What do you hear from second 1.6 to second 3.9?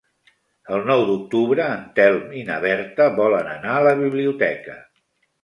en Telm i na Berta volen anar a